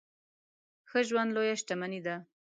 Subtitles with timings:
[0.89, 2.15] ښه ژوند لويه شتمني ده.